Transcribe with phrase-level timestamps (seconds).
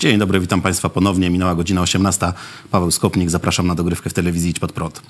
[0.00, 1.30] Dzień dobry, witam Państwa ponownie.
[1.30, 2.32] Minęła godzina 18.
[2.70, 5.02] Paweł Skopnik, zapraszam na dogrywkę w telewizji Idź Pod Prąd.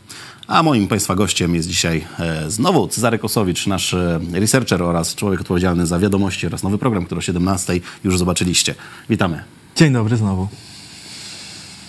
[0.47, 5.41] A moim Państwa gościem jest dzisiaj e, znowu Cezary Kosowicz, nasz e, researcher oraz człowiek
[5.41, 8.75] odpowiedzialny za wiadomości oraz nowy program, który o 17 już zobaczyliście.
[9.11, 9.43] Witamy.
[9.77, 10.49] Dzień dobry znowu.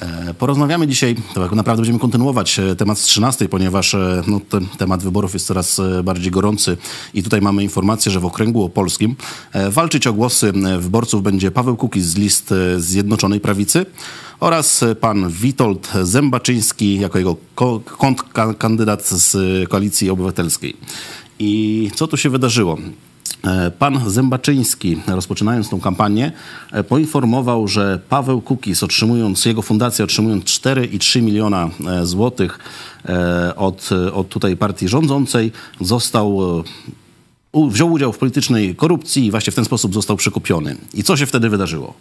[0.01, 4.67] E, Porozmawiamy dzisiaj, tak naprawdę będziemy kontynuować e, temat z 13, ponieważ e, no, ten
[4.77, 6.77] temat wyborów jest coraz bardziej gorący
[7.13, 9.15] i tutaj mamy informację, że w okręgu opolskim
[9.69, 13.85] walczyć o głosy wyborców będzie Paweł Kukiz z list Zjednoczonej Prawicy
[14.39, 19.37] oraz pan Witold Zębaczyński jako jego ko- kontrkandydat z
[19.69, 20.77] Koalicji Obywatelskiej.
[21.39, 22.77] I co tu się wydarzyło?
[23.43, 26.31] E, Pan Zębaczyński, rozpoczynając tą kampanię,
[26.71, 32.59] e, poinformował, że Paweł Kukiz, otrzymując, jego fundacja otrzymując 4,3 miliona e, złotych
[33.55, 36.39] od, od tutaj partii rządzącej, został,
[37.53, 40.75] wziął udział w politycznej korupcji i właśnie w ten sposób został przekupiony.
[40.93, 41.93] I co się wtedy wydarzyło?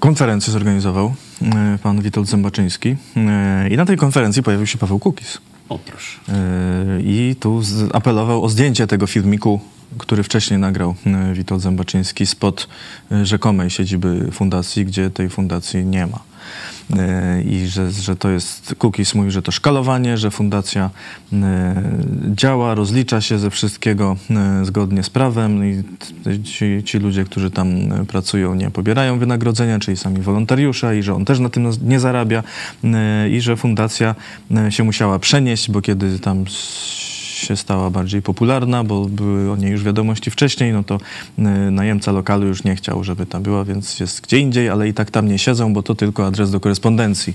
[0.00, 1.14] Konferencję zorganizował
[1.82, 2.96] pan Witold Zębaczyński
[3.70, 5.38] i na tej konferencji pojawił się Paweł Kukis.
[5.70, 6.18] O proszę.
[6.28, 9.60] E, I tu apelował o zdjęcie tego filmiku,
[9.98, 12.68] który wcześniej nagrał e, Witold Zębaczyński spod
[13.12, 16.18] e, rzekomej siedziby fundacji, gdzie tej fundacji nie ma.
[16.96, 20.90] E, I że, że to jest, Kukis mówi, że to szkalowanie, że fundacja
[22.34, 24.16] działa, rozlicza się ze wszystkiego
[24.62, 25.82] zgodnie z prawem i
[26.44, 27.68] ci, ci ludzie, którzy tam
[28.08, 32.42] pracują, nie pobierają wynagrodzenia, czyli sami wolontariusze i że on też na tym nie zarabia
[33.30, 34.14] i że fundacja
[34.70, 36.44] się musiała przenieść, bo kiedy tam
[37.40, 41.00] się stała bardziej popularna, bo były o niej już wiadomości wcześniej, no to
[41.38, 44.94] y, najemca lokalu już nie chciał, żeby tam była, więc jest gdzie indziej, ale i
[44.94, 47.34] tak tam nie siedzą, bo to tylko adres do korespondencji.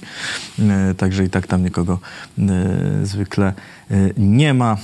[0.59, 1.99] Y, Także i tak tam nikogo
[2.39, 3.53] y, zwykle
[4.17, 4.77] nie ma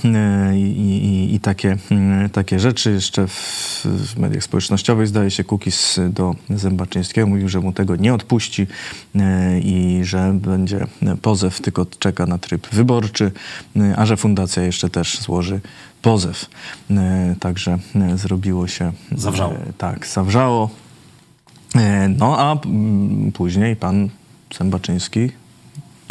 [0.52, 0.62] y, i,
[1.06, 1.76] i, i takie,
[2.26, 2.90] y, takie rzeczy.
[2.90, 8.14] Jeszcze w, w mediach społecznościowych zdaje się Kukis do Zębaczyńskiego mówił, że mu tego nie
[8.14, 8.62] odpuści
[9.16, 9.20] y,
[9.60, 10.86] i że będzie
[11.22, 13.32] pozew, tylko czeka na tryb wyborczy,
[13.76, 15.60] y, a że fundacja jeszcze też złoży
[16.02, 16.46] pozew.
[16.90, 16.94] Y,
[17.40, 17.78] Także
[18.14, 18.92] y, zrobiło się...
[19.12, 19.54] y, Zawrzało.
[19.78, 20.70] Tak, zawrzało.
[21.76, 21.78] Y,
[22.18, 24.08] No a mm, później pan
[24.58, 25.30] Zębaczyński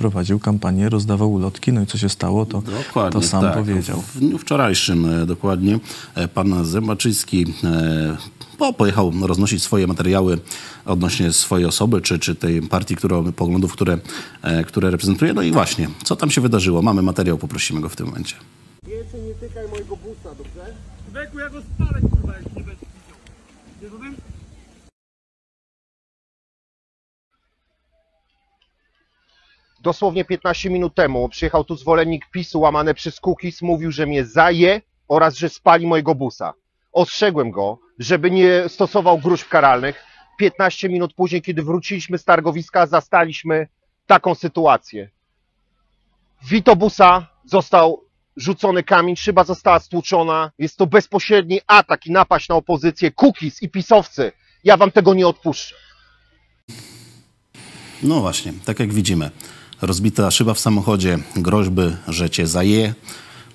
[0.02, 2.64] prowadził kampanię, rozdawał ulotki, no i co się stało, to,
[3.12, 3.54] to sam tak.
[3.54, 4.04] powiedział.
[4.16, 5.80] W dniu wczorajszym e, dokładnie
[6.16, 8.18] e, pan Zębaczyński e,
[8.58, 10.40] po, pojechał roznosić swoje materiały
[10.86, 13.98] odnośnie swojej osoby, czy, czy tej partii, którą, poglądów, które,
[14.42, 15.34] e, które reprezentuje.
[15.34, 16.82] No i właśnie, co tam się wydarzyło?
[16.82, 18.36] Mamy materiał, poprosimy go w tym momencie.
[18.84, 20.74] Więcej nie tykaj mojego busa, dobrze?
[21.14, 23.18] Weku, ja go spalę, kurwa, jak nie będę widział.
[23.82, 24.16] Nie rozumiem?
[29.82, 34.82] Dosłownie 15 minut temu przyjechał tu zwolennik PiSu łamany przez Cookies, mówił, że mnie zaje
[35.08, 36.54] oraz że spali mojego busa.
[36.92, 40.04] Ostrzegłem go, żeby nie stosował gruźb karalnych.
[40.38, 43.68] 15 minut później, kiedy wróciliśmy z targowiska, zastaliśmy
[44.08, 45.10] taką sytuację.
[46.44, 48.06] Witobusa został
[48.38, 50.52] rzucony kamień, szyba została stłuczona.
[50.60, 53.12] Jest to bezpośredni atak i napaść na opozycję.
[53.12, 54.32] Cookies i pisowcy.
[54.64, 55.76] Ja wam tego nie odpuszczę.
[58.04, 59.32] No właśnie, tak jak widzimy.
[59.82, 62.94] Rozbita szyba w samochodzie, groźby, że cię zaje.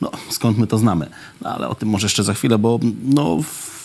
[0.01, 1.07] No, skąd my to znamy?
[1.41, 3.39] No, ale o tym może jeszcze za chwilę, bo no,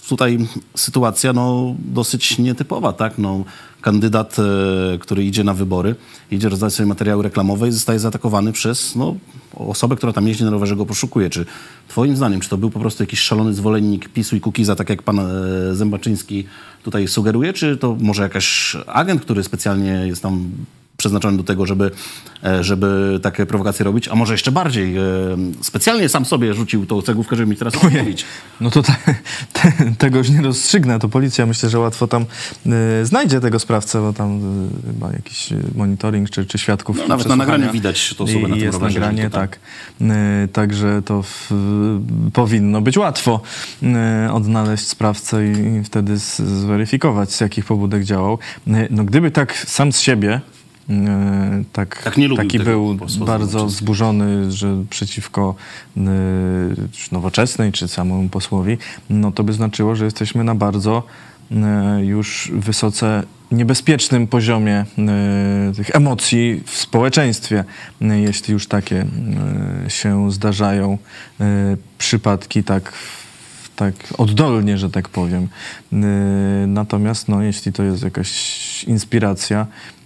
[0.09, 3.17] tutaj sytuacja no, dosyć nietypowa, tak?
[3.17, 3.43] No,
[3.81, 5.95] kandydat, e, który idzie na wybory,
[6.31, 9.15] idzie rozdać sobie materiały reklamowe i zostaje zaatakowany przez no,
[9.55, 11.29] osobę, która tam jeździ na rowerze, go poszukuje.
[11.29, 11.45] Czy
[11.87, 15.03] twoim zdaniem, czy to był po prostu jakiś szalony zwolennik PiSu i Kukiza, tak jak
[15.03, 15.25] pan e,
[15.75, 16.45] Zębaczyński
[16.83, 20.51] tutaj sugeruje, czy to może jakaś agent, który specjalnie jest tam
[21.01, 21.91] przeznaczony do tego, żeby,
[22.43, 25.01] e, żeby takie prowokacje robić, a może jeszcze bardziej, e,
[25.61, 28.25] specjalnie sam sobie rzucił tą cegłówkę, żeby mi teraz odpowiedzieć.
[28.61, 28.93] No to te,
[29.53, 30.99] te, tego już nie rozstrzygnę.
[30.99, 32.25] To policja myślę, że łatwo tam
[33.01, 36.97] y, znajdzie tego sprawcę, bo tam y, chyba jakiś monitoring czy, czy świadków.
[36.97, 39.59] No, nawet na nagraniu widać tą osobę na tym jest rowerze, nagranie, to tak.
[40.01, 41.51] Y, także to w,
[42.33, 43.41] powinno być łatwo
[44.31, 48.39] odnaleźć sprawcę i, i wtedy z, zweryfikować, z jakich pobudek działał.
[48.89, 50.41] No gdyby tak sam z siebie
[51.73, 55.55] tak, Tak lubił taki był bardzo wzburzony, że przeciwko
[55.97, 56.01] y,
[56.91, 58.77] czy nowoczesnej, czy samemu posłowi,
[59.09, 61.03] no to by znaczyło, że jesteśmy na bardzo
[61.51, 61.55] y,
[62.05, 64.85] już wysoce niebezpiecznym poziomie
[65.71, 67.63] y, tych emocji w społeczeństwie,
[68.01, 69.05] jeśli już takie
[69.87, 70.97] się zdarzają
[71.97, 72.93] przypadki tak
[73.75, 75.47] tak oddolnie, że tak powiem.
[76.67, 80.00] Natomiast no, jeśli to jest jakaś inspiracja, E,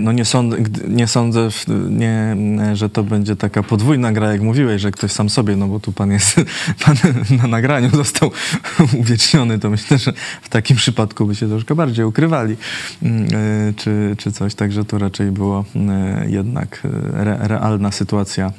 [0.00, 0.56] No nie sądzę,
[0.88, 1.48] nie sądzę
[1.90, 2.36] nie,
[2.72, 5.92] że to będzie taka podwójna gra, jak mówiłeś, że ktoś sam sobie, no bo tu
[5.92, 6.36] pan jest,
[6.84, 6.94] pan
[7.42, 8.30] na nagraniu został
[9.00, 10.12] uwieczniony, to myślę, że
[10.42, 12.56] w takim przypadku by się troszkę bardziej ukrywali,
[13.02, 18.46] mm, e, czy, czy coś, także to raczej było e, jednak e, re, realna sytuacja
[18.46, 18.52] e,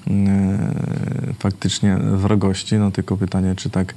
[1.40, 3.94] faktycznie wrogości, no tylko pytanie, czy tak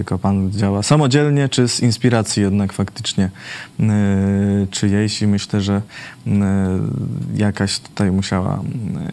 [0.00, 3.30] tylko pan działa samodzielnie, czy z inspiracji jednak faktycznie
[3.80, 3.86] e,
[4.70, 5.82] czyjejś i myślę, że
[6.26, 6.32] e,
[7.34, 8.62] jakaś tutaj musiała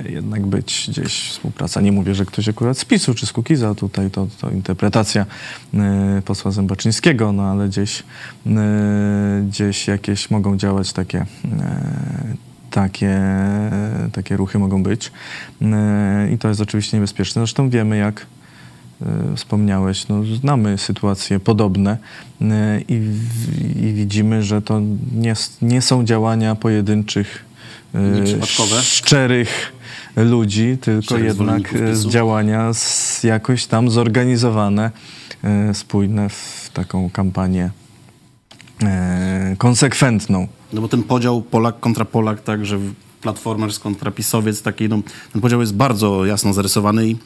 [0.06, 1.82] e, jednak być gdzieś współpraca.
[1.82, 5.26] Nie mówię, że ktoś akurat z PiSu czy z Kukiza, tutaj to, to interpretacja
[5.74, 8.04] e, posła Zębaczyńskiego, no ale gdzieś,
[9.48, 11.26] gdzieś jakieś mogą działać takie
[12.72, 13.20] takie,
[14.12, 15.12] takie ruchy mogą być.
[16.34, 17.40] I to jest oczywiście niebezpieczne.
[17.40, 18.26] Zresztą wiemy, jak
[19.36, 21.98] wspomniałeś, no, znamy sytuacje podobne
[22.42, 22.94] e, i,
[23.88, 24.82] i widzimy, że to
[25.16, 27.46] nie, nie są działania pojedynczych,
[27.94, 28.82] Nieprzypadkowe.
[28.82, 29.74] szczerych
[30.16, 31.74] ludzi, tylko Szczerych jednak
[32.10, 34.92] działania z, jakoś tam zorganizowane,
[35.74, 37.70] spójne w taką kampanię
[39.58, 40.48] konsekwentną.
[40.74, 42.80] No bo ten podział Polak kontra Polak, tak, że
[43.22, 45.02] Platformers kontra PiSowiec, taki, no,
[45.34, 47.18] ten podział jest bardzo jasno zarysowany i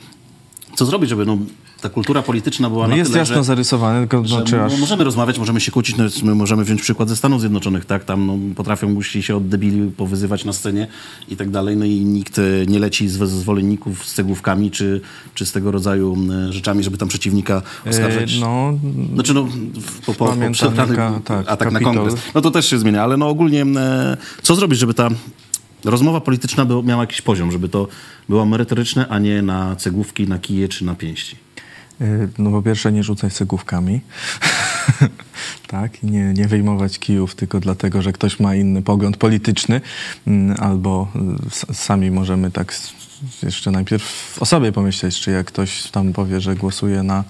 [0.75, 1.37] co zrobić, żeby no,
[1.81, 4.71] ta kultura polityczna była No na jest tyle, jasno że, zarysowany, tylko że znaczy aż...
[4.71, 8.03] no, możemy rozmawiać, możemy się kłócić, no, my możemy wziąć przykład ze Stanów Zjednoczonych, tak,
[8.03, 10.87] tam no, potrafią musi się od debili powyzywać na scenie
[11.29, 15.01] i tak dalej, no i nikt e, nie leci z zwolenników z cegłówkami czy,
[15.35, 16.17] czy z tego rodzaju
[16.49, 18.35] rzeczami, żeby tam przeciwnika oskarżać.
[18.35, 18.73] E, no,
[19.13, 20.35] Znaczy no, w- po, po, po
[21.25, 21.95] tak, atak na Kapitol.
[21.95, 22.15] kongres.
[22.35, 25.09] No to też się zmienia, ale no ogólnie e, co zrobić, żeby ta
[25.85, 27.87] rozmowa polityczna był, miała jakiś poziom, żeby to
[28.29, 31.35] było merytoryczne, a nie na cegłówki, na kije czy na pięści.
[32.01, 34.01] Y, No po pierwsze nie rzucać cegłówkami,
[35.67, 39.81] tak, nie, nie wyjmować kijów tylko dlatego, że ktoś ma inny pogląd polityczny,
[40.27, 41.07] mm, albo
[41.71, 42.75] y, sami możemy tak
[43.43, 47.23] jeszcze najpierw o sobie pomyśleć, czy jak ktoś tam powie, że głosuje na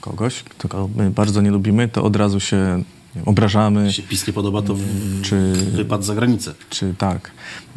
[0.00, 2.82] kogoś, kogo my bardzo nie lubimy, to od razu się
[3.18, 4.76] wiem, obrażamy, Jeśli PiS nie podoba, to
[5.22, 6.54] czy wypad za granicę.
[6.70, 7.30] czy tak,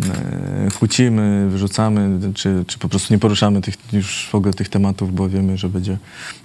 [0.03, 5.15] e, kłócimy, wyrzucamy, czy, czy po prostu nie poruszamy tych, już w ogóle tych tematów,
[5.15, 5.97] bo wiemy, że będzie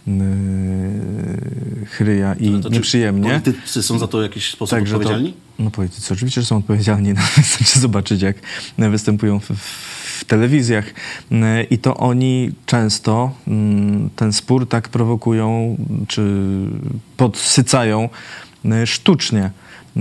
[0.09, 0.13] e,
[1.87, 3.41] chryja i To czy nieprzyjemnie.
[3.45, 5.35] Politycy są za to w jakiś sposób Także to- odpowiedzialni?
[5.59, 7.13] No politycy oczywiście, że są odpowiedzialni.
[7.15, 8.37] No, wystarczy zobaczyć, jak
[8.79, 9.51] występują w,
[10.19, 10.85] w telewizjach.
[11.33, 15.77] E, I to oni często mm, ten spór tak prowokują,
[16.09, 16.23] czy
[17.17, 18.09] podsycają
[18.87, 19.51] sztucznie.
[19.97, 20.01] E,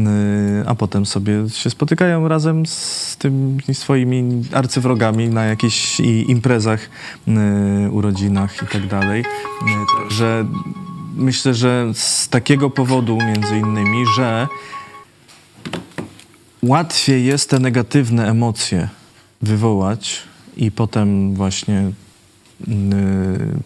[0.66, 6.90] A potem sobie się spotykają razem z tymi swoimi arcywrogami na jakichś imprezach,
[7.28, 7.32] e,
[7.92, 9.26] urodzinach i tak dalej.
[10.10, 10.46] Że
[11.16, 14.48] myślę, że z takiego powodu między innymi, że
[16.64, 18.90] łatwiej jest te negatywne emocje
[19.42, 20.22] wywołać
[20.58, 22.05] i potem właśnie y,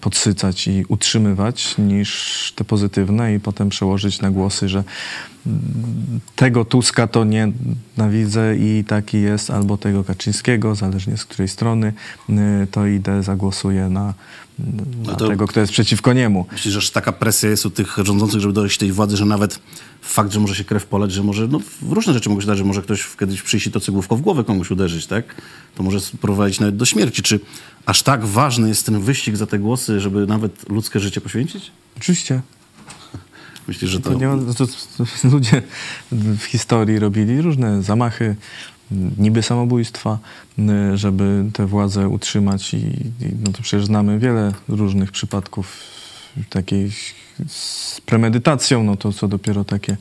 [0.02, 4.84] podsycać i utrzymywać niż te pozytywne i potem przełożyć na głosy, że
[5.48, 5.62] mm,
[6.36, 11.94] tego Tuska to nienawidzę i taki jest, albo tego Kaczyńskiego, zależnie z której strony,
[12.30, 14.14] y, to idę, zagłosuję na,
[15.06, 16.46] na to- tego, kto jest przeciwko niemu.
[16.52, 19.60] Myślisz, że taka presja jest u tych rządzących, żeby dojść do tej władzy, że nawet
[20.02, 21.60] fakt, że może się krew poleć, że może, no
[21.90, 24.72] różne rzeczy mogą się zdarzyć, że może ktoś kiedyś przyjść to cegłówką w głowę komuś
[24.72, 25.26] uderzyć, tak?
[25.76, 27.24] To może prowadzić nawet do śmierci.
[27.24, 27.40] Czy
[27.86, 31.72] aż tak ważny jest ten wyścig za te głosy, żeby nawet ludzkie życie poświęcić?
[31.98, 32.42] Oczywiście.
[33.68, 34.10] Myślisz, że to...
[34.10, 34.74] To nie, ma- to, to,
[35.34, 35.62] ludzie
[36.12, 38.36] w historii robili różne zamachy,
[39.18, 40.20] niby samobójstwa,
[40.94, 45.78] żeby tę władzę utrzymać i, i no to przecież znamy wiele różnych przypadków
[46.50, 46.92] takiej
[47.48, 49.98] z premedytacją, no to co dopiero takie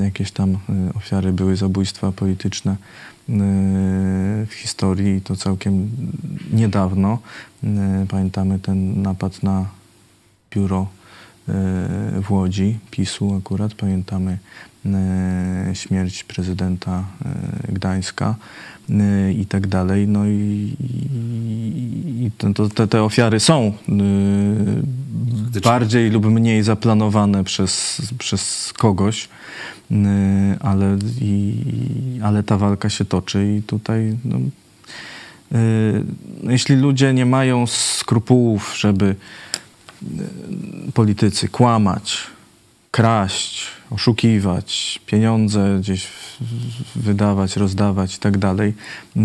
[0.00, 0.58] jakieś tam
[0.94, 2.76] ofiary były zabójstwa polityczne
[4.48, 5.90] w historii i to całkiem
[6.52, 7.18] niedawno.
[7.64, 7.68] Y,
[8.08, 9.66] Pamiętamy ten napad na
[10.50, 10.86] biuro
[12.22, 13.74] w Łodzi, PiSu akurat.
[13.74, 14.38] Pamiętamy
[14.86, 17.04] e, śmierć prezydenta
[17.68, 18.34] e, Gdańska
[18.90, 20.08] e, i tak dalej.
[20.08, 28.02] No i, i, i to, te, te ofiary są e, bardziej lub mniej zaplanowane przez,
[28.18, 29.28] przez kogoś,
[29.90, 31.54] e, ale, i,
[32.22, 34.36] ale ta walka się toczy i tutaj no,
[35.52, 35.58] e,
[36.42, 39.16] jeśli ludzie nie mają skrupułów, żeby
[40.94, 42.18] politycy kłamać,
[42.90, 46.06] kraść, oszukiwać, pieniądze gdzieś
[46.96, 48.74] wydawać, rozdawać i tak dalej,
[49.16, 49.20] y,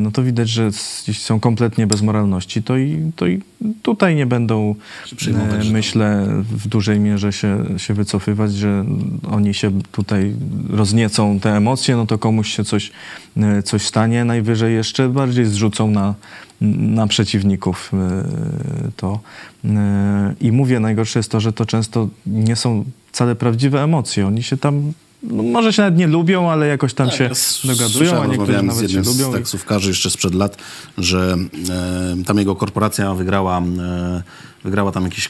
[0.00, 0.70] no to widać, że
[1.02, 3.42] gdzieś są kompletnie bez moralności, to i, to i
[3.82, 4.74] tutaj nie będą,
[5.12, 8.84] e, to- myślę, w dużej mierze się, się wycofywać, że
[9.30, 10.34] oni się tutaj
[10.70, 12.92] rozniecą te emocje, no to komuś się coś,
[13.36, 16.14] e, coś stanie, najwyżej jeszcze bardziej zrzucą na,
[16.78, 18.24] na przeciwników e,
[18.96, 19.20] to.
[19.64, 24.26] E, I mówię, najgorsze jest to, że to często nie są wcale prawdziwe emocje.
[24.26, 24.92] Oni się tam,
[25.22, 28.26] no może się nawet nie lubią, ale jakoś tam się Tak, Ja s- dogadują, a
[28.26, 29.30] niektórzy z nawet się z lubią.
[29.30, 30.56] i- taksówkarzy jeszcze sprzed lat,
[30.98, 31.36] że
[32.20, 34.22] e, tam jego korporacja wygrała, e,
[34.64, 35.28] wygrała tam jakiś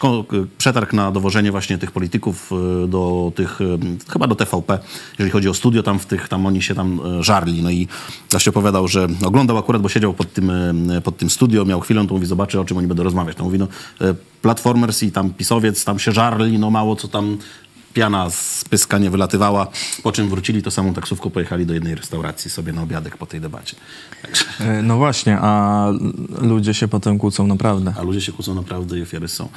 [0.59, 2.51] przetarg na dowożenie właśnie tych polityków
[2.85, 3.65] e, do tych, e,
[4.13, 4.79] chyba do TVP,
[5.19, 7.63] jeżeli chodzi o studio, tam w tych, tam oni się tam e, żarli.
[7.63, 7.89] No i
[8.33, 10.53] gość opowiadał, że oglądał akurat, bo siedział pod tym,
[11.05, 13.37] pod tym studio, miał chwilę, to mówi, zobaczy o czym oni będą rozmawiać.
[13.37, 13.67] To mówi, no
[14.43, 17.39] Platformers i tam pisowiec, tam się żarli, no mało co tam
[17.95, 19.67] piana z pyska nie wylatywała,
[20.03, 23.41] po czym wrócili, to samą taksówką pojechali do jednej restauracji sobie na obiadek po tej
[23.41, 23.77] debacie.
[24.23, 25.87] Także, E, No właśnie, a
[26.41, 27.95] ludzie się potem kłócą naprawdę.
[27.99, 29.49] a ludzie się kłócą naprawdę i ofiary są.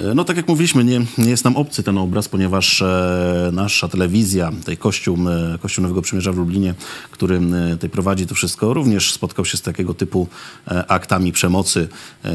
[0.00, 3.88] E, No tak jak mówiliśmy, nie, nie jest nam obcy ten obraz, ponieważ e, nasza
[3.88, 5.18] telewizja, tej Kościół,
[5.54, 6.74] e, Kościół Nowego Przymierza w Lublinie,
[7.10, 10.28] który e, tutaj prowadzi to wszystko, również spotkał się z takiego typu
[10.68, 11.88] e, aktami przemocy.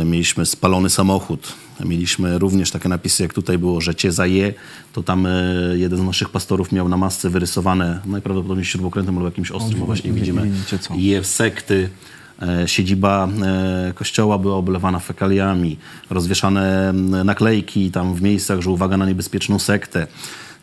[0.06, 1.54] Mieliśmy spalony samochód,
[1.86, 4.54] mieliśmy również takie napisy, jak tutaj było, że cię zaje,
[4.94, 5.32] to tam e,
[5.76, 10.12] jeden z naszych pastorów miał na masce wyrysowane, najprawdopodobniej śrubokrętem albo jakimś ostrym, O, właśnie
[10.12, 10.42] wi- widzimy,
[10.98, 11.90] je w sekty.
[12.42, 15.78] E, Siedziba e, kościoła była oblewana fekaliami,
[16.10, 16.94] rozwieszane
[17.26, 20.08] naklejki tam w miejscach, że uwaga na niebezpieczną sektę.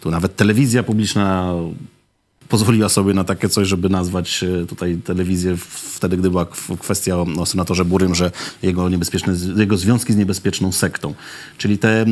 [0.01, 1.53] Tu nawet telewizja publiczna
[2.49, 5.57] pozwoliła sobie na takie coś, żeby nazwać e, tutaj telewizję
[5.95, 6.47] wtedy, gdy była
[6.81, 8.31] kwestia o, o senatorze Burym, że
[8.63, 11.15] jego, niebezpieczne, jego związki z niebezpieczną sektą.
[11.59, 12.07] Czyli te, e,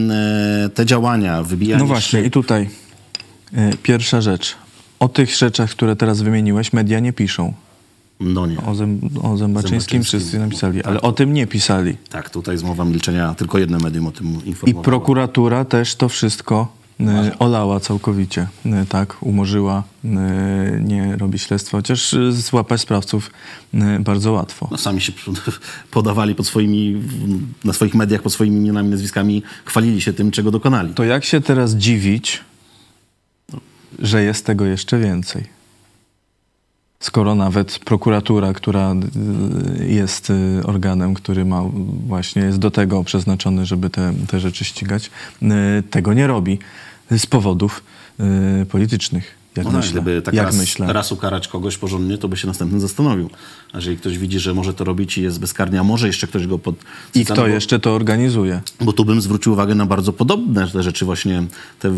[0.74, 2.70] te działania, wybijanie No właśnie, się- i tutaj
[3.54, 4.54] e, pierwsza rzecz.
[5.00, 7.52] O tych rzeczach, które teraz wymieniłeś, media nie piszą.
[8.20, 8.60] No nie.
[8.60, 11.04] O, Zem, o Zębaczyńskim wszyscy napisali, ale Tak.
[11.04, 11.96] o tym nie pisali.
[12.10, 14.84] Tak, tutaj jest mowa milczenia, tylko jedno medium o tym I informowało.
[14.84, 16.75] prokuratura też to wszystko
[17.38, 20.08] olała całkowicie, e, tak, umorzyła, e,
[20.80, 23.30] nie robi śledztwa, chociaż e, złapać sprawców
[23.74, 24.68] e, bardzo łatwo.
[24.70, 25.12] No, sami się
[25.90, 27.02] podawali pod swoimi,
[27.64, 30.94] na swoich mediach pod swoimi imionami, nazwiskami, chwalili się tym, czego dokonali.
[30.94, 32.40] To jak się teraz dziwić,
[33.98, 35.55] że jest tego jeszcze więcej?
[37.00, 38.94] Skoro nawet prokuratura, która
[39.80, 41.62] y, jest y, organem, który ma
[42.06, 45.10] właśnie jest do tego przeznaczony, żeby te, te rzeczy ścigać,
[45.42, 45.46] y,
[45.90, 46.58] tego nie robi
[47.10, 47.84] z powodów
[48.70, 49.36] politycznych.
[49.56, 49.92] Jak No, no, myślę.
[49.92, 50.92] gdyby tak jak raz, myślę.
[50.92, 53.30] raz ukarać kogoś porządnie, to by się następnym zastanowił.
[53.72, 56.46] A jeżeli ktoś widzi, że może to robić i jest bezkarny, a może jeszcze ktoś
[56.46, 56.74] go pod...
[57.14, 58.60] I kto bo, jeszcze to organizuje?
[58.80, 61.44] Bo tu bym zwrócił uwagę na bardzo podobne te rzeczy właśnie,
[61.80, 61.90] te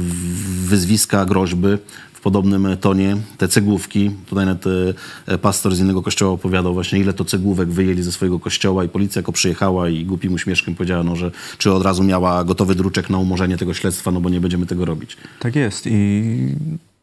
[0.67, 1.69] wyzwiska, groźby
[2.19, 4.11] w podobnym tonie, te cegłówki.
[4.27, 4.65] Tutaj nawet
[5.27, 8.89] e, pastor z innego kościoła opowiadał właśnie, ile to cegłówek wyjęli ze swojego kościoła i
[8.89, 13.11] policja jako przyjechała i głupim uśmieszkiem powiedziała, no, że czy od razu miała gotowy druczek
[13.11, 15.17] na umorzenie tego śledztwa, no bo nie będziemy tego robić.
[15.41, 16.23] Tak jest i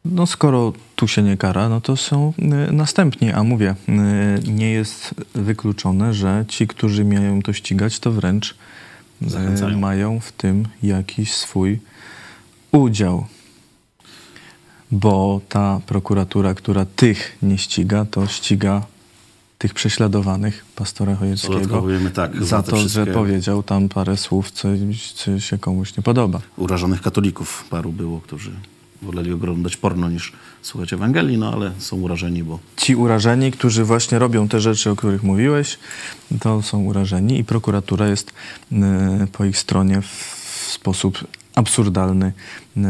[0.04, 2.32] no skoro tu się nie kara, no to są
[2.68, 8.12] y, następni, a mówię, y, nie jest wykluczone, że ci, którzy mają to ścigać, to
[8.12, 8.54] wręcz
[9.22, 9.78] Zachęcają.
[9.78, 11.78] mają w tym jakiś swój
[12.72, 13.26] udział.
[14.90, 18.82] Bo ta prokuratura, która tych nie ściga, to ściga
[19.58, 21.82] tych prześladowanych pastora Chojeckiego
[22.14, 24.68] tak, za to, że wszystkie- powiedział tam parę słów, co,
[25.14, 26.40] co się komuś nie podoba.
[26.56, 28.50] urażonych katolików paru było, którzy
[29.02, 34.18] woleli oglądać porno niż słuchać Ewangelii, no ale są urażeni, bo Ci urażeni, którzy właśnie
[34.18, 35.78] robią te rzeczy, o których mówiłeś,
[36.40, 38.32] to są urażeni i prokuratura jest
[38.72, 38.76] y,
[39.32, 40.36] po ich stronie w
[40.70, 41.18] sposób
[41.56, 42.32] absurdalny,
[42.76, 42.82] y,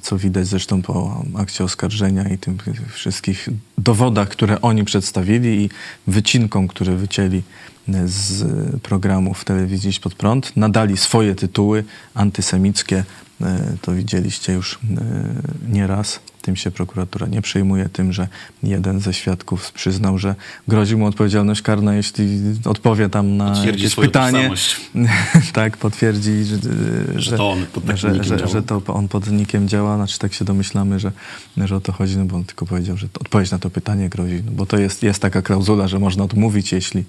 [0.00, 2.58] co widać zresztą po akcie oskarżenia i tym
[2.92, 5.70] wszystkich dowodach, które oni przedstawili i
[6.06, 7.42] wycinkom, które wycięli y,
[8.04, 8.44] z
[8.82, 10.56] programów telewizji Pod Prąd.
[10.56, 13.04] Nadali swoje tytuły antysemickie,
[13.40, 13.44] y,
[13.82, 14.78] to widzieliście już
[15.68, 16.20] nieraz.
[16.46, 18.28] Tym się prokuratura nie przejmuje, tym, że
[18.62, 20.34] jeden ze świadków przyznał, że
[20.68, 24.50] grozi mu odpowiedzialność karna, jeśli odpowie tam na Potwierdzi jakieś pytanie.
[25.52, 26.58] tak, potwierdzi, że,
[27.20, 28.50] że, to on pod takim że, że, działa.
[28.50, 29.96] że to on pod nikiem działa.
[29.96, 31.12] Znaczy tak się domyślamy, że,
[31.56, 34.42] że o to chodzi, no bo on tylko powiedział, że odpowiedź na to pytanie grozi.
[34.46, 37.04] No bo to jest, jest taka klauzula, że można odmówić, jeśli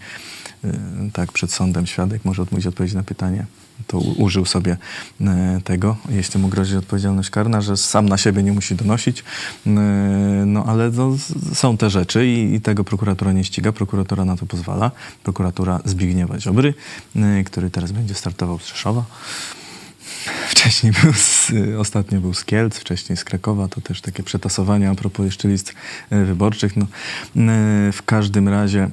[1.13, 3.45] tak przed sądem świadek może odmówić odpowiedź na pytanie.
[3.87, 4.77] To użył sobie
[5.21, 5.25] y,
[5.63, 9.19] tego, jeśli mu grozi odpowiedzialność karna, że sam na siebie nie musi donosić.
[9.19, 9.69] Y,
[10.45, 13.71] No ale z- są te rzeczy i, i tego prokuratura nie ściga.
[13.71, 14.91] Prokuratura na to pozwala.
[15.23, 16.73] Prokuratura Zbigniewa Ziobry,
[17.15, 19.03] y, który teraz będzie startował z Rzeszowa.
[20.49, 24.95] wcześniej był z, ostatnio był z Kielc, wcześniej z Krakowa, to też takie przetasowania a
[24.95, 25.73] propos jeszcze list
[26.11, 26.77] wyborczych.
[26.77, 26.85] No,
[27.93, 28.89] w każdym razie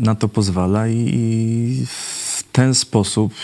[0.00, 3.34] na to pozwala i, i w ten sposób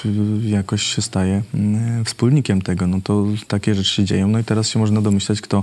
[0.43, 2.87] jakoś się staje mm, wspólnikiem tego.
[2.87, 4.29] No to takie rzeczy się dzieją.
[4.29, 5.63] No i teraz się można domyślać, kto,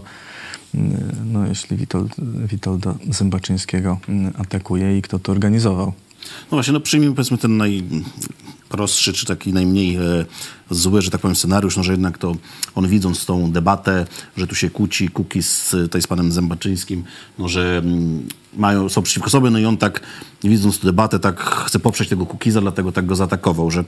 [0.75, 2.15] mm, no jeśli Witold,
[2.51, 3.99] Witolda Zębaczyńskiego
[4.37, 5.93] atakuje i kto to organizował.
[6.23, 10.25] No właśnie, no przyjmijmy powiedzmy ten najprostszy, czy taki najmniej e,
[10.69, 12.35] zły, że tak powiem, scenariusz, no że jednak to
[12.75, 14.05] on widząc tą debatę,
[14.37, 17.03] że tu się kłóci Kukiz tutaj z panem Zębaczyńskim,
[17.39, 20.01] no że mm, mają, są przeciwko sobie, no i on tak
[20.43, 23.83] widząc tę debatę, tak chce poprzeć tego Kukiza, dlatego tak go zaatakował, że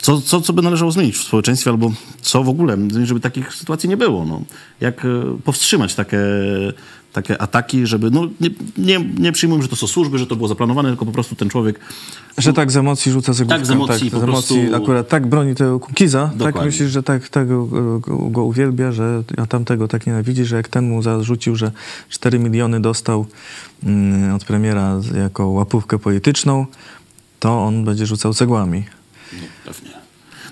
[0.00, 3.88] co, co, co by należało zmienić w społeczeństwie, albo co w ogóle, żeby takich sytuacji
[3.88, 4.24] nie było?
[4.24, 4.42] No.
[4.80, 5.08] Jak e,
[5.44, 6.18] powstrzymać takie,
[7.12, 10.48] takie ataki, żeby, no nie, nie, nie przyjmujmy, że to są służby, że to było
[10.48, 11.80] zaplanowane, tylko po prostu ten człowiek...
[12.38, 13.58] Że tak z emocji rzuca cegłówkę.
[13.58, 17.02] Tak, z emocji po z emocji prostu- akurat tak broni tego Kukiza, tak myślisz, że
[17.02, 17.48] tak, tak
[18.30, 21.72] go, uwielbia, że a tamtego tak nienawidzi, że jak ten mu zarzucił, że
[22.08, 23.26] 4 miliony dostał
[23.84, 26.66] mm, od premiera jako łapówkę polityczną,
[27.40, 28.84] to on będzie rzucał cegłami.
[29.32, 29.90] No, pewnie.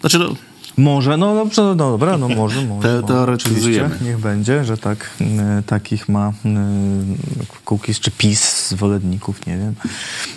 [0.01, 0.35] Znaczy, no,
[0.79, 2.89] Może, no dobrze, no dobra, no może, może.
[2.89, 3.99] Może, teoretyzujemy.
[4.03, 6.33] Niech będzie, że tak, e, takich ma e,
[7.65, 9.75] Kukiz czy PiS zwolenników, nie wiem,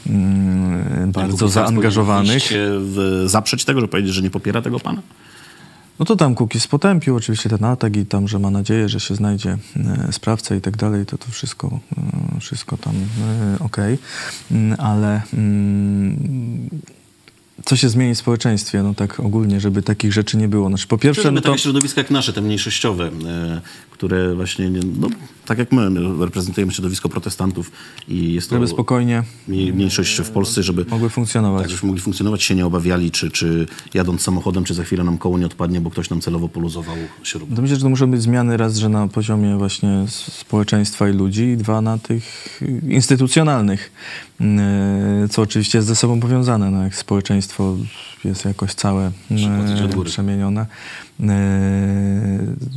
[0.07, 2.43] mm, bardzo Kukiz zaangażowanych.
[2.79, 5.01] w, zaprzeć tego, że powiedzieć, że nie popiera tego pana?
[6.00, 9.15] No to tam Kukiz potępił oczywiście ten atak i tam, że ma nadzieję, że się
[9.15, 9.57] znajdzie
[10.07, 11.79] e, sprawca i tak dalej, to to wszystko,
[12.38, 13.98] e, wszystko tam e, okej.
[14.51, 16.69] Mm, Ale mm,
[17.65, 20.68] co się zmieni w społeczeństwie, no tak ogólnie, żeby takich rzeczy nie było?
[20.68, 21.50] Znaczy po pierwsze, Żeby no to...
[21.50, 25.08] takie środowiska jak nasze, te mniejszościowe, e, które właśnie, nie- no,
[25.46, 27.72] tak jak my, my reprezentujemy środowisko protestantów
[28.08, 31.62] i jest to Żeby spokojnie mniej- mniejszość w Polsce, żeby mogły funkcjonować.
[31.62, 35.18] tak, żebyśmy mogli funkcjonować, się nie obawiali, czy, czy jadąc samochodem, czy za chwilę nam
[35.18, 37.56] koło nie odpadnie, bo ktoś nam celowo poluzował śrubę.
[37.56, 41.44] To myślę, że to muszą być zmiany raz, że na poziomie właśnie społeczeństwa i ludzi,
[41.44, 43.91] i dwa na tych instytucjonalnych,
[45.25, 46.72] y, co oczywiście jest ze sobą powiązane.
[46.72, 47.50] No, jak społeczeństwo
[48.25, 49.12] jest jakoś całe
[49.96, 50.10] góry.
[50.10, 50.65] przemienione.
[51.20, 51.25] Y,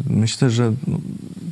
[0.07, 0.99] Myślę, że no,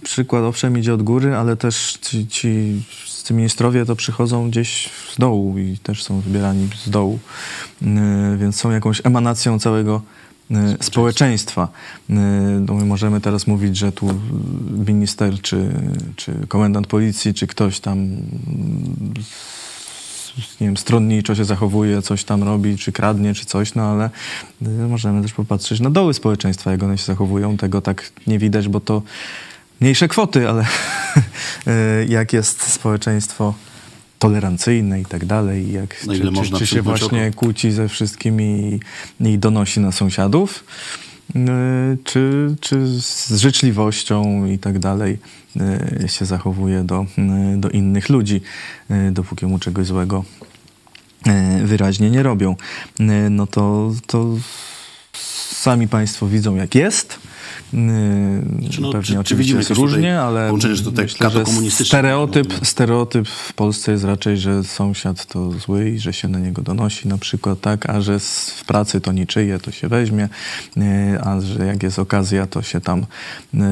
[0.03, 2.83] przykład owszem idzie od góry, ale też ci, ci
[3.25, 7.19] ci ministrowie to przychodzą gdzieś z dołu i też są wybierani z dołu,
[7.83, 10.03] Y, więc są jakąś emanacją całego
[10.81, 11.69] społeczeństwa.
[12.61, 14.21] No my możemy teraz mówić, że tu
[14.87, 15.73] minister, czy,
[16.17, 18.09] czy komendant policji, czy ktoś tam
[20.37, 24.11] nie wiem, stronniczo się zachowuje, coś tam robi, czy kradnie, czy coś, no ale
[24.63, 27.57] y, możemy też popatrzeć na doły społeczeństwa, jak one się zachowują.
[27.57, 29.03] Tego tak nie widać, bo to
[29.81, 30.63] mniejsze kwoty, ale
[32.03, 33.55] y, jak jest społeczeństwo
[34.19, 37.37] tolerancyjne i tak dalej, jak, Na czy, czy, czy się właśnie oko?
[37.37, 38.81] kłóci ze wszystkimi
[39.21, 40.65] i, i donosi na sąsiadów,
[42.05, 45.19] czy, czy z życzliwością i tak dalej
[46.05, 47.07] y, się zachowuje do,
[47.55, 48.41] y, do innych ludzi,
[48.91, 50.25] y, dopóki mu czegoś złego
[51.27, 52.57] y, wyraźnie nie robią.
[53.01, 54.27] Y, No to, to
[55.53, 57.19] sami Państwo widzą, jak jest.
[57.73, 57.81] Yy,
[58.61, 60.51] Znaczy, no, Pewnie czy- czy oczywiście widzimy jest różnie, ale
[60.85, 61.45] tutaj myślę, że
[61.85, 66.63] stereotyp, stereotyp w Polsce jest raczej, że sąsiad to zły i że się na niego
[66.63, 68.19] donosi na przykład, tak, a że
[68.59, 70.29] w pracy to niczyje, to się weźmie,
[70.77, 70.85] yy,
[71.23, 73.07] a że jak jest okazja, to się tam
[73.55, 73.63] yy,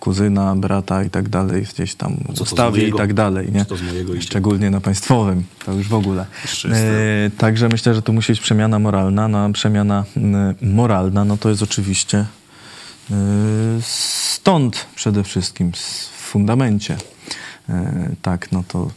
[0.00, 2.44] kuzyna, brata i tak dalej gdzieś tam co
[2.88, 3.64] i tak dalej, nie?
[4.22, 6.26] Szczególnie na państwowym, to już w ogóle.
[7.38, 9.28] Także myślę, że tu musi być przemiana moralna.
[9.28, 10.04] No, a przemiana
[10.62, 12.24] moralna, no to jest oczywiście
[13.80, 15.76] stąd przede wszystkim, w
[16.30, 16.96] fundamencie.
[17.68, 18.90] E, Tak, no to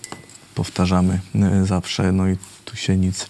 [0.56, 3.28] powtarzamy e, zawsze, no i tu się nic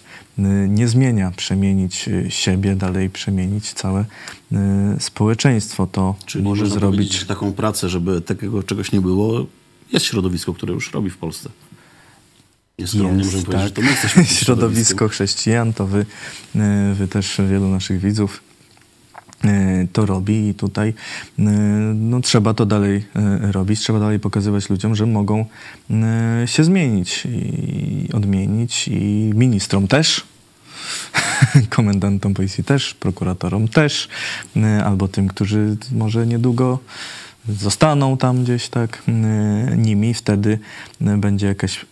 [0.68, 1.32] nie zmienia.
[1.36, 4.04] Przemienić siebie, dalej przemienić całe
[4.98, 5.86] społeczeństwo.
[5.86, 9.46] To Czyli może zrobić taką pracę, żeby takiego czegoś nie było,
[9.92, 11.48] jest środowisko, które już robi w Polsce.
[12.78, 16.06] Nieskromnie możemy powiedzieć, że to my jesteśmy środowisko chrześcijan, to wy,
[16.94, 18.49] wy też wielu naszych widzów
[19.92, 21.42] to robi i tutaj e,
[21.94, 25.44] no, trzeba to dalej e, robić, trzeba dalej pokazywać ludziom, że mogą
[26.46, 30.24] się zmienić i odmienić i ministrom też,
[31.76, 34.08] komendantom policji też, prokuratorom też,
[34.84, 36.78] albo tym, którzy może niedługo
[37.48, 39.02] zostaną tam gdzieś tak
[39.76, 40.58] nimi, wtedy
[41.00, 41.86] będzie jakaś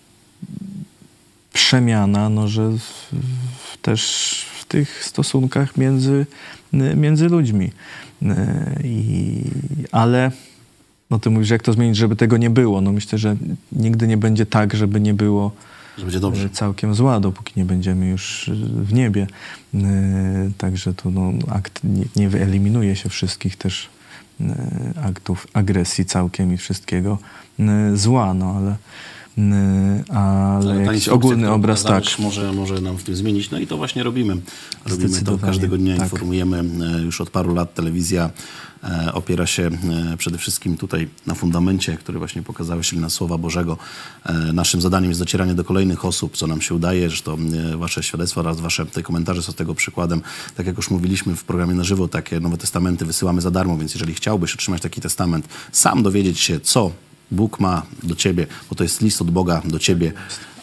[1.53, 2.71] przemiana, no, że
[3.83, 6.27] też tych stosunkach między,
[6.73, 7.71] między ludźmi.
[8.85, 9.43] I,
[9.93, 10.33] ale
[11.11, 12.81] no ty mówisz, jak to zmienić, żeby tego nie było.
[12.81, 13.37] No myślę, że
[13.73, 15.53] nigdy nie będzie tak, żeby nie było
[15.99, 16.47] Że będzie dobrze.
[16.47, 18.53] e, całkiem zła, dopóki nie będziemy już e,
[18.85, 19.27] w niebie.
[19.75, 19.79] E,
[20.59, 23.89] Także tu no, akt nie, nie wyeliminuje się wszystkich też
[25.03, 27.19] aktów agresji całkiem i wszystkiego
[27.95, 28.77] zła, no ale,
[30.09, 32.05] ale ta jakiś ogólny obraz tak.
[32.19, 33.51] Może, może nam w tym zmienić.
[33.51, 34.37] No i to właśnie robimy.
[34.87, 36.05] Robimy to każdego dnia, tak.
[36.05, 36.65] informujemy.
[36.97, 38.31] E, Już od paru lat telewizja
[38.85, 39.71] e, opiera się
[40.13, 43.77] e, przede wszystkim tutaj na fundamencie, który właśnie pokazałeś, czyli na Słowa Bożego.
[44.53, 47.09] Naszym zadaniem jest docieranie do kolejnych osób, co nam się udaje.
[47.09, 47.39] Zresztą
[47.73, 50.23] e, wasze świadectwa oraz wasze te komentarze są tego przykładem.
[50.57, 53.95] Tak jak już mówiliśmy w programie na żywo, takie Nowe Testamenty wysyłamy za darmo, więc
[53.95, 56.91] jeżeli chciałbyś otrzymać taki testament, sam dowiedzieć się, co
[57.31, 60.13] Bóg ma do ciebie, bo to jest list od Boga do ciebie.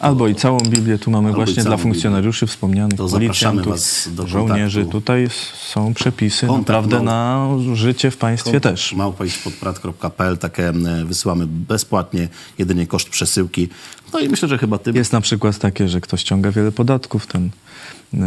[0.00, 4.26] Albo i całą Biblię tu mamy Albo właśnie dla funkcjonariuszy wspomnianych, To zapraszamy was do
[4.26, 4.80] żołnierzy.
[4.80, 5.00] kontaktu.
[5.00, 5.28] Tutaj
[5.68, 8.92] są przepisy Kontakt naprawdę na życie w państwie też.
[8.92, 13.68] małpaispodprat.pl takie e, wysyłamy bezpłatnie, jedynie koszt przesyłki.
[14.12, 17.26] No i myślę, że chyba tym Jest na przykład takie, że ktoś ściąga wiele podatków,
[17.26, 17.50] ten
[18.14, 18.18] y,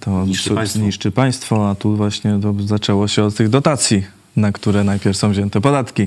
[0.00, 4.04] to Niszczy niszczy państwo, a tu właśnie zaczęło się od tych dotacji,
[4.36, 6.02] na które najpierw są wzięte podatki.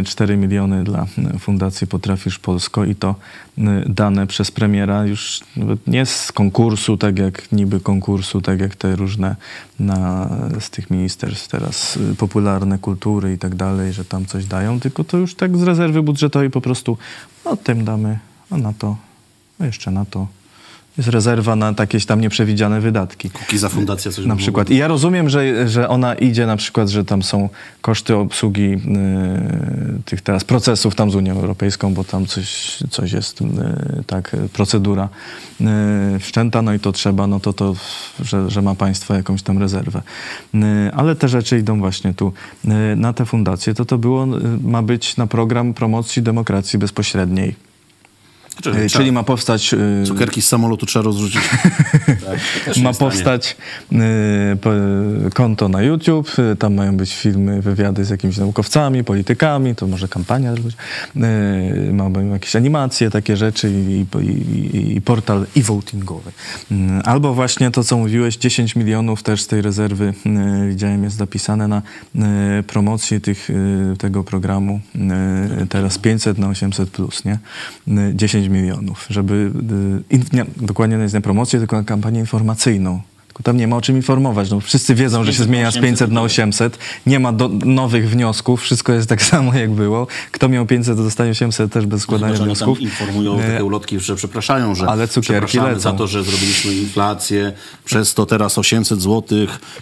[0.00, 3.14] Y, 4 miliony dla y, Fundacji Potrafisz Polsko i to
[3.58, 5.40] y, dane przez premiera już
[5.86, 9.36] nie z konkursu, tak jak niby konkursu, tak jak te różne
[9.80, 10.28] na,
[10.60, 15.04] z tych ministerstw teraz y, popularne kultury i tak dalej, że tam coś dają, tylko
[15.04, 16.98] to już tak z rezerwy budżetowej po prostu
[17.44, 18.18] no tym damy,
[18.50, 18.96] a na to,
[19.60, 20.37] a jeszcze na to.
[20.98, 23.30] Jest rezerwa na jakieś tam nieprzewidziane wydatki.
[23.56, 24.70] Za fundacja coś Na przykład.
[24.70, 27.48] I ja rozumiem, że, że ona idzie na przykład, że tam są
[27.80, 28.78] koszty obsługi y,
[30.04, 33.44] tych teraz procesów tam z Unią Europejską, bo tam coś, coś jest, y,
[34.06, 35.08] tak, procedura
[35.60, 35.64] y,
[36.18, 37.74] wszczęta, no i to trzeba, no to to,
[38.20, 40.02] że, że ma państwo jakąś tam rezerwę.
[40.54, 40.58] Y,
[40.94, 42.32] ale te rzeczy idą właśnie tu
[42.64, 43.74] y, na te fundacje.
[43.74, 44.28] To to było, y,
[44.62, 47.67] ma być na program promocji demokracji bezpośredniej.
[48.62, 49.74] Znaczy, Y, trzeba- Czyli ma powstać...
[49.74, 51.42] y, Cukierki z samolotu trzeba rozrzucić.
[52.66, 53.56] tak, ma powstać
[54.60, 54.70] po,
[55.34, 60.50] konto na YouTube, tam mają być filmy, wywiady z jakimiś naukowcami, politykami, to może kampania
[60.54, 60.76] też być.
[62.32, 66.30] Jakieś animacje, takie rzeczy i, i, i, portal e-votingowy.
[67.04, 70.14] Albo właśnie to, co mówiłeś, 10 milionów też z tej rezerwy,
[70.68, 71.82] widziałem, jest zapisane na
[72.66, 73.48] promocję tych,
[73.98, 74.80] tego programu,
[75.68, 77.38] teraz 500 na 800 plus, nie?
[77.88, 79.52] Y, 10 milionów, żeby,
[80.12, 83.00] y, nie, dokładnie nie na promocję, tylko na kampanię informacyjną.
[83.42, 84.50] Tam nie ma o czym informować.
[84.50, 86.78] No, wszyscy wiedzą, że się 500 na zmienia z 500 na 800.
[87.06, 88.62] Nie ma do, nowych wniosków.
[88.62, 90.06] Wszystko jest tak samo, jak było.
[90.32, 92.78] Kto miał 500, to dostanie 800 też bez składania Zobacz, wniosków.
[92.78, 95.80] tam informują E, takie ulotki, że przepraszają, że Ale cukierki lecą.
[95.80, 97.52] za to, że zrobiliśmy inflację,
[97.84, 99.38] przez to teraz 800 zł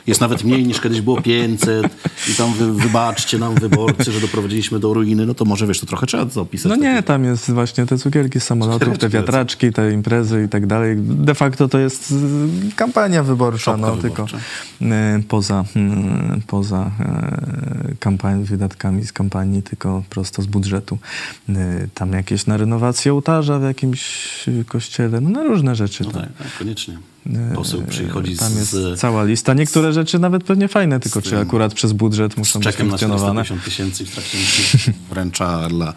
[0.06, 1.86] jest nawet mniej niż kiedyś było 500
[2.30, 5.86] i tam wy, wybaczcie nam wyborcy, że doprowadziliśmy do ruiny, no to może wiesz, to
[5.86, 6.70] trochę trzeba to opisać.
[6.70, 10.66] No nie, tam jest właśnie te cukierki z samolotów, te wiatraczki, te imprezy i tak
[10.66, 10.96] dalej.
[10.98, 12.14] De facto to jest y,
[12.76, 14.38] kampania wyborcza, Szopka no wyborcza.
[14.80, 15.64] tylko poza,
[16.36, 16.90] y, poza
[17.90, 20.98] y, kampanią, wydatkami z kampanii, tylko prosto z budżetu.
[21.48, 21.54] Y,
[21.94, 24.28] Tam jakieś na renowację ołtarza w jakimś
[24.68, 26.04] kościele, no na różne rzeczy.
[26.04, 26.22] No tam.
[26.22, 26.98] tak, tak, koniecznie.
[27.54, 29.54] Poseł przychodzi Tam jest z, cała lista.
[29.54, 32.90] Niektóre rzeczy nawet pewnie fajne, tylko czy akurat przez budżet muszą z być czekiem na
[32.90, 33.44] funkcjonowane.
[33.44, 34.38] 450 tysięcy w trakcie
[35.10, 35.94] wręcza dla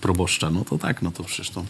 [0.00, 0.50] proboszcza.
[0.50, 1.64] No to tak, no to przecież to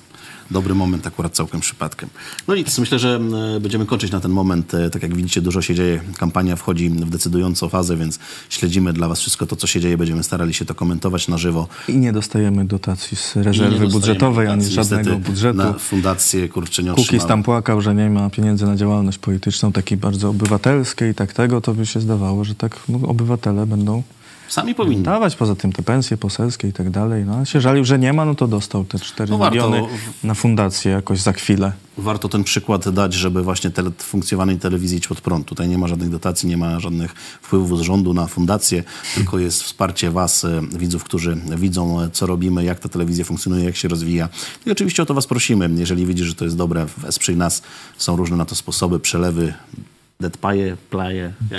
[0.50, 2.08] dobry moment akurat całkiem przypadkiem.
[2.48, 3.20] No nic, myślę, że
[3.60, 4.74] będziemy kończyć na ten moment.
[4.74, 6.00] E, Tak jak widzicie, dużo się dzieje.
[6.18, 9.98] Kampania wchodzi w decydującą fazę, więc śledzimy dla was wszystko to, co się dzieje.
[9.98, 11.68] Będziemy starali się to komentować na żywo.
[11.88, 15.58] I nie dostajemy dotacji z rezerwy budżetowej, ani żadnego budżetu.
[15.58, 19.98] Na fundację, kurczę, nie Kukiz tam płakał, że nie ma pieniędzy na działalność polityczną, takiej
[19.98, 24.02] bardzo obywatelskiej i tak tego, to by się zdawało, że tak no, obywatele będą
[24.50, 25.02] Sami powinni.
[25.02, 27.24] dawać poza tym te pensje poselskie i tak dalej.
[27.24, 29.54] No, się żalił, że nie ma, no to dostał te 4 No warto.
[29.54, 29.82] miliony
[30.24, 31.72] na fundację jakoś za chwilę.
[31.98, 35.46] Warto ten przykład dać, żeby właśnie tele, funkcjonowanie telewizji idź pod prąd.
[35.46, 38.84] Tutaj nie ma żadnych dotacji, nie ma żadnych wpływów z rządu na fundację,
[39.14, 43.64] tylko jest wsparcie was, e, widzów, którzy widzą, e, co robimy, jak ta telewizja funkcjonuje,
[43.64, 44.28] jak się rozwija.
[44.66, 45.70] I oczywiście o to was prosimy.
[45.76, 47.62] Jeżeli widzisz, że to jest dobre, wesprzyj nas.
[47.98, 49.54] Są różne na to sposoby, przelewy,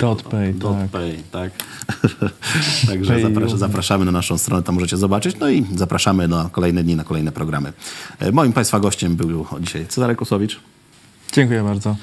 [0.00, 1.52] Dotpay, Dotpay, tak.
[2.88, 3.52] Także Pay zapraszamy, również.
[3.52, 5.36] zapraszamy na naszą stronę, tam możecie zobaczyć.
[5.38, 7.72] No i zapraszamy na kolejne dni, na kolejne programy.
[8.18, 10.60] E, Moim Państwa gościem był dzisiaj Cezary Kosowicz.
[11.32, 11.96] Dziękuję bardzo.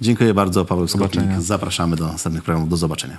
[0.00, 0.88] Dziękuję bardzo, Paweł.
[0.88, 1.24] Skopnik.
[1.38, 2.70] Zapraszamy do następnych programów.
[2.70, 3.18] Do zobaczenia.